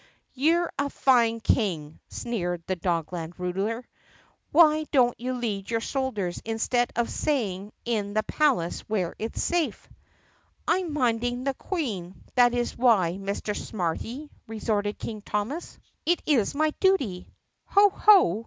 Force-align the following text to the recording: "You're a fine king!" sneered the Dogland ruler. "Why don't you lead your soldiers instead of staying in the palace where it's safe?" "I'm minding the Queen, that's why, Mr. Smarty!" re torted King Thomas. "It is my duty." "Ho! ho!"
"You're 0.33 0.73
a 0.79 0.89
fine 0.89 1.41
king!" 1.41 1.99
sneered 2.09 2.63
the 2.65 2.75
Dogland 2.75 3.37
ruler. 3.37 3.85
"Why 4.51 4.85
don't 4.91 5.13
you 5.19 5.33
lead 5.35 5.69
your 5.69 5.79
soldiers 5.79 6.41
instead 6.43 6.91
of 6.95 7.07
staying 7.07 7.71
in 7.85 8.15
the 8.15 8.23
palace 8.23 8.79
where 8.89 9.15
it's 9.19 9.43
safe?" 9.43 9.87
"I'm 10.67 10.91
minding 10.91 11.43
the 11.43 11.53
Queen, 11.53 12.15
that's 12.33 12.75
why, 12.75 13.19
Mr. 13.21 13.55
Smarty!" 13.55 14.31
re 14.47 14.59
torted 14.59 14.97
King 14.97 15.21
Thomas. 15.21 15.77
"It 16.03 16.23
is 16.25 16.55
my 16.55 16.71
duty." 16.79 17.29
"Ho! 17.65 17.89
ho!" 17.91 18.39